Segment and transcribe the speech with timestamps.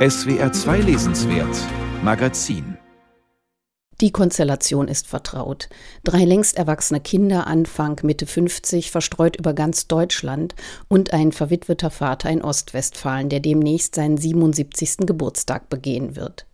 [0.00, 1.58] SWR 2 Lesenswert
[2.02, 2.78] Magazin
[4.00, 5.68] die Konstellation ist vertraut.
[6.04, 10.54] Drei längst erwachsene Kinder, Anfang, Mitte 50, verstreut über ganz Deutschland
[10.88, 15.06] und ein verwitweter Vater in Ostwestfalen, der demnächst seinen 77.
[15.06, 16.46] Geburtstag begehen wird.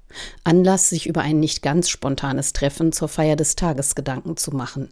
[0.42, 4.88] Anlass, sich über ein nicht ganz spontanes Treffen zur Feier des Tages Gedanken zu machen.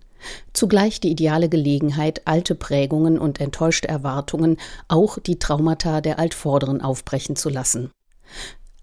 [0.52, 7.34] Zugleich die ideale Gelegenheit, alte Prägungen und enttäuschte Erwartungen, auch die Traumata der Altvorderen aufbrechen
[7.34, 7.90] zu lassen.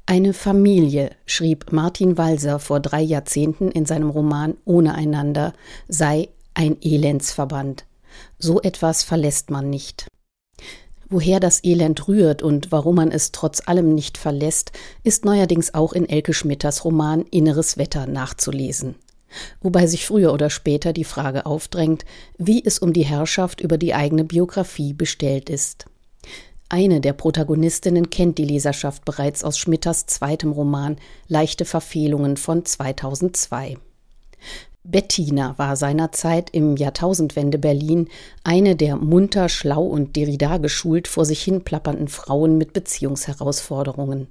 [0.05, 5.53] Eine Familie, schrieb Martin Walser vor drei Jahrzehnten in seinem Roman Ohne einander,
[5.87, 7.85] sei ein Elendsverband.
[8.37, 10.07] So etwas verlässt man nicht.
[11.09, 14.71] Woher das Elend rührt und warum man es trotz allem nicht verlässt,
[15.03, 18.95] ist neuerdings auch in Elke Schmitters Roman Inneres Wetter nachzulesen.
[19.61, 22.05] Wobei sich früher oder später die Frage aufdrängt,
[22.37, 25.85] wie es um die Herrschaft über die eigene Biografie bestellt ist.
[26.73, 30.95] Eine der Protagonistinnen kennt die Leserschaft bereits aus Schmitters zweitem Roman
[31.27, 33.77] Leichte Verfehlungen von 2002.
[34.85, 38.07] Bettina war seinerzeit im Jahrtausendwende Berlin
[38.45, 44.27] eine der munter, schlau und Derrida geschult vor sich hin plappernden Frauen mit Beziehungsherausforderungen.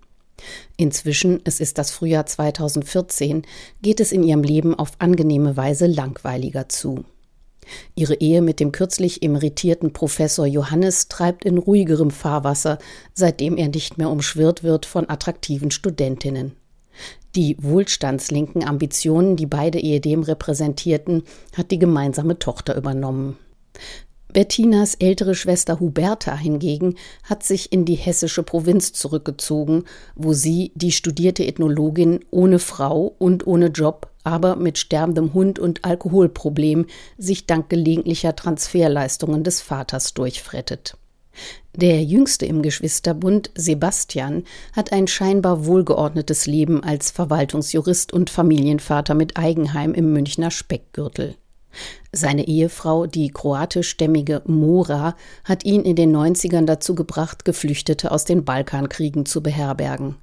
[0.79, 3.43] Inzwischen, es ist das Frühjahr 2014,
[3.83, 7.05] geht es in ihrem Leben auf angenehme Weise langweiliger zu.
[7.95, 12.79] Ihre Ehe mit dem kürzlich emeritierten Professor Johannes treibt in ruhigerem Fahrwasser,
[13.15, 16.57] seitdem er nicht mehr umschwirrt wird von attraktiven Studentinnen.
[17.37, 21.23] Die wohlstandslinken Ambitionen, die beide ehedem repräsentierten,
[21.57, 23.37] hat die gemeinsame Tochter übernommen.
[24.33, 29.85] Bettinas ältere Schwester Huberta hingegen hat sich in die hessische Provinz zurückgezogen,
[30.15, 35.85] wo sie, die studierte Ethnologin, ohne Frau und ohne Job aber mit sterbendem Hund und
[35.85, 36.87] Alkoholproblem
[37.19, 40.97] sich dank gelegentlicher Transferleistungen des Vaters durchfrettet.
[41.75, 49.37] Der jüngste im Geschwisterbund, Sebastian, hat ein scheinbar wohlgeordnetes Leben als Verwaltungsjurist und Familienvater mit
[49.37, 51.37] Eigenheim im Münchner Speckgürtel.
[52.13, 55.15] Seine Ehefrau, die kroatischstämmige Mora,
[55.45, 60.17] hat ihn in den 90ern dazu gebracht, Geflüchtete aus den Balkankriegen zu beherbergen.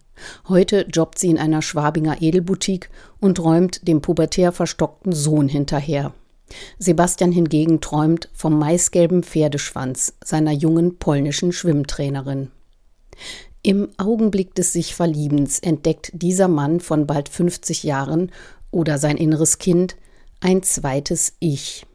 [0.47, 2.89] Heute jobbt sie in einer Schwabinger Edelboutique
[3.19, 6.13] und räumt dem pubertär verstockten Sohn hinterher.
[6.79, 12.51] Sebastian hingegen träumt vom maisgelben Pferdeschwanz seiner jungen polnischen Schwimmtrainerin.
[13.63, 18.31] Im Augenblick des sich Verliebens entdeckt dieser Mann von bald 50 Jahren
[18.71, 19.97] oder sein inneres Kind
[20.39, 21.85] ein zweites Ich.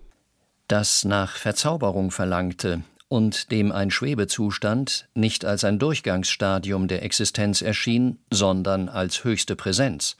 [0.69, 8.19] Das nach Verzauberung verlangte, und dem ein Schwebezustand nicht als ein Durchgangsstadium der Existenz erschien,
[8.31, 10.17] sondern als höchste Präsenz.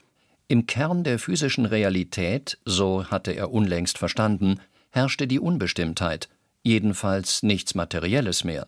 [0.47, 4.59] Im Kern der physischen Realität, so hatte er unlängst verstanden,
[4.91, 6.29] herrschte die Unbestimmtheit,
[6.61, 8.67] jedenfalls nichts Materielles mehr.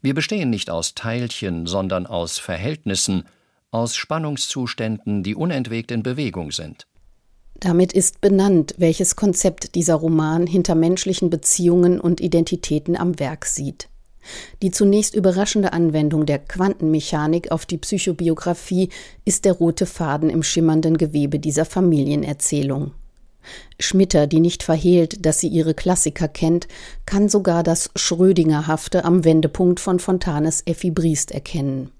[0.00, 3.24] Wir bestehen nicht aus Teilchen, sondern aus Verhältnissen,
[3.72, 6.86] aus Spannungszuständen, die unentwegt in Bewegung sind.
[7.60, 13.88] Damit ist benannt, welches Konzept dieser Roman hinter menschlichen Beziehungen und Identitäten am Werk sieht.
[14.62, 18.88] Die zunächst überraschende Anwendung der Quantenmechanik auf die Psychobiografie
[19.24, 22.92] ist der rote Faden im schimmernden Gewebe dieser Familienerzählung.
[23.78, 26.68] Schmitter, die nicht verhehlt, dass sie ihre Klassiker kennt,
[27.06, 31.90] kann sogar das Schrödingerhafte am Wendepunkt von Fontanes Effi Briest erkennen.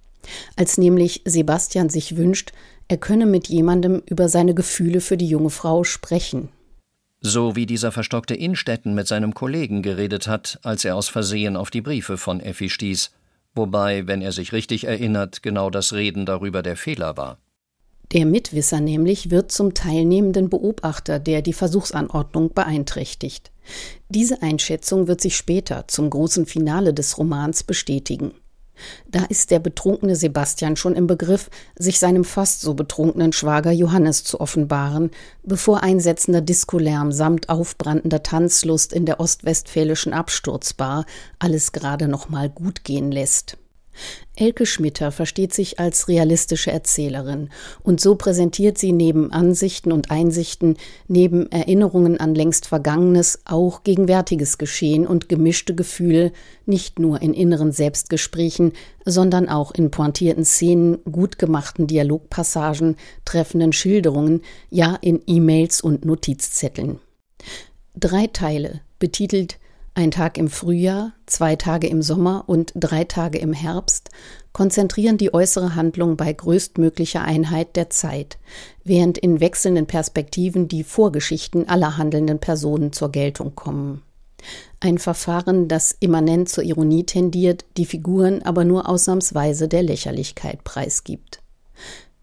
[0.56, 2.52] Als nämlich Sebastian sich wünscht,
[2.90, 6.48] er könne mit jemandem über seine Gefühle für die junge Frau sprechen.
[7.20, 11.70] So wie dieser verstockte Innstetten mit seinem Kollegen geredet hat, als er aus Versehen auf
[11.70, 13.12] die Briefe von Effi stieß,
[13.54, 17.38] wobei, wenn er sich richtig erinnert, genau das Reden darüber der Fehler war.
[18.10, 23.52] Der Mitwisser nämlich wird zum teilnehmenden Beobachter, der die Versuchsanordnung beeinträchtigt.
[24.08, 28.32] Diese Einschätzung wird sich später zum großen Finale des Romans bestätigen.
[29.08, 34.24] Da ist der betrunkene Sebastian schon im Begriff, sich seinem fast so betrunkenen Schwager Johannes
[34.24, 35.10] zu offenbaren,
[35.42, 41.04] bevor einsetzender Diskolärm samt aufbrandender Tanzlust in der ostwestfälischen Absturzbar
[41.38, 43.56] alles gerade noch mal gut gehen lässt.
[44.36, 47.50] Elke Schmitter versteht sich als realistische Erzählerin
[47.82, 50.76] und so präsentiert sie neben Ansichten und Einsichten,
[51.08, 56.32] neben Erinnerungen an längst Vergangenes auch gegenwärtiges Geschehen und gemischte Gefühle,
[56.64, 58.72] nicht nur in inneren Selbstgesprächen,
[59.04, 66.98] sondern auch in pointierten Szenen, gut gemachten Dialogpassagen, treffenden Schilderungen, ja in E-Mails und Notizzetteln.
[67.96, 69.58] Drei Teile, betitelt
[69.94, 74.10] ein Tag im Frühjahr, zwei Tage im Sommer und drei Tage im Herbst
[74.52, 78.38] konzentrieren die äußere Handlung bei größtmöglicher Einheit der Zeit,
[78.84, 84.02] während in wechselnden Perspektiven die Vorgeschichten aller handelnden Personen zur Geltung kommen.
[84.80, 91.42] Ein Verfahren, das immanent zur Ironie tendiert, die Figuren aber nur ausnahmsweise der Lächerlichkeit preisgibt.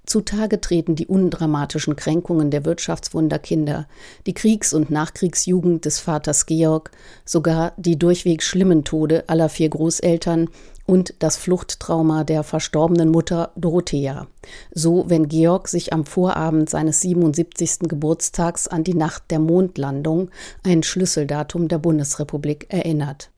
[0.07, 3.87] Zutage treten die undramatischen Kränkungen der Wirtschaftswunderkinder,
[4.25, 6.91] die Kriegs- und Nachkriegsjugend des Vaters Georg,
[7.25, 10.49] sogar die durchweg schlimmen Tode aller vier Großeltern
[10.85, 14.27] und das Fluchttrauma der verstorbenen Mutter Dorothea.
[14.71, 17.89] So, wenn Georg sich am Vorabend seines 77.
[17.89, 20.31] Geburtstags an die Nacht der Mondlandung,
[20.63, 23.31] ein Schlüsseldatum der Bundesrepublik, erinnert.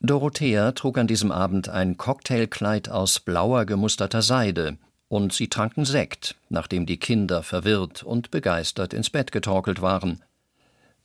[0.00, 4.78] Dorothea trug an diesem Abend ein Cocktailkleid aus blauer gemusterter Seide,
[5.10, 10.22] und sie tranken Sekt, nachdem die Kinder verwirrt und begeistert ins Bett getorkelt waren.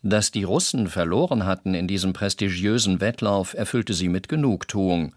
[0.04, 5.16] Dass die Russen verloren hatten in diesem prestigiösen Wettlauf, erfüllte sie mit Genugtuung.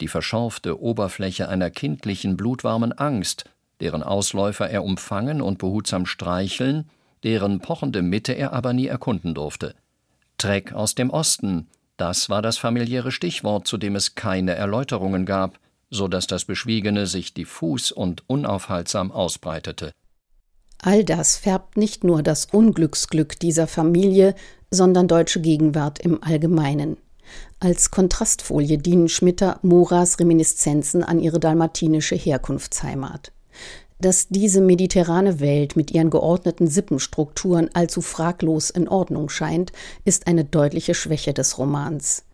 [0.00, 3.44] Die verschorfte Oberfläche einer kindlichen, blutwarmen Angst,
[3.80, 6.88] deren Ausläufer er umfangen und behutsam streicheln,
[7.24, 9.74] deren pochende Mitte er aber nie erkunden durfte.
[10.38, 11.68] Treck aus dem Osten,
[11.98, 15.58] das war das familiäre Stichwort, zu dem es keine Erläuterungen gab
[15.92, 19.92] so dass das Beschwiegene sich diffus und unaufhaltsam ausbreitete.
[20.78, 24.34] All das färbt nicht nur das Unglücksglück dieser Familie,
[24.70, 26.96] sondern deutsche Gegenwart im Allgemeinen.
[27.60, 33.30] Als Kontrastfolie dienen Schmitter Moras Reminiszenzen an ihre dalmatinische Herkunftsheimat.
[34.00, 39.70] Dass diese mediterrane Welt mit ihren geordneten Sippenstrukturen allzu fraglos in Ordnung scheint,
[40.04, 42.24] ist eine deutliche Schwäche des Romans.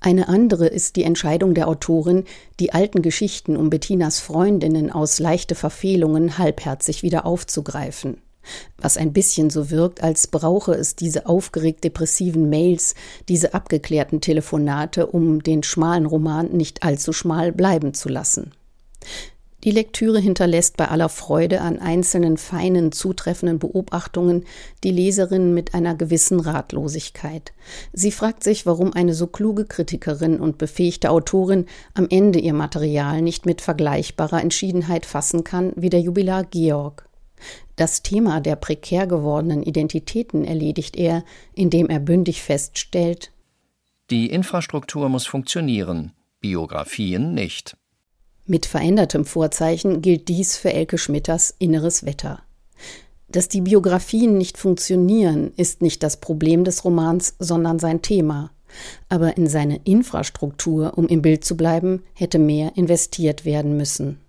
[0.00, 2.24] Eine andere ist die Entscheidung der Autorin,
[2.58, 8.18] die alten Geschichten um Bettinas Freundinnen aus leichte Verfehlungen halbherzig wieder aufzugreifen.
[8.78, 12.94] Was ein bisschen so wirkt, als brauche es diese aufgeregt depressiven Mails,
[13.28, 18.52] diese abgeklärten Telefonate, um den schmalen Roman nicht allzu schmal bleiben zu lassen.
[19.62, 24.44] Die Lektüre hinterlässt bei aller Freude an einzelnen feinen, zutreffenden Beobachtungen
[24.84, 27.52] die Leserin mit einer gewissen Ratlosigkeit.
[27.92, 33.20] Sie fragt sich, warum eine so kluge Kritikerin und befähigte Autorin am Ende ihr Material
[33.20, 37.06] nicht mit vergleichbarer Entschiedenheit fassen kann wie der Jubilar Georg.
[37.76, 41.24] Das Thema der prekär gewordenen Identitäten erledigt er,
[41.54, 43.30] indem er bündig feststellt
[44.10, 47.76] Die Infrastruktur muss funktionieren, Biografien nicht.
[48.50, 52.42] Mit verändertem Vorzeichen gilt dies für Elke Schmitters inneres Wetter.
[53.28, 58.50] Dass die Biografien nicht funktionieren, ist nicht das Problem des Romans, sondern sein Thema.
[59.08, 64.18] Aber in seine Infrastruktur, um im Bild zu bleiben, hätte mehr investiert werden müssen.